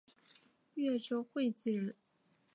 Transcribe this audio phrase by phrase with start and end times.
[0.73, 1.95] 越州会稽人。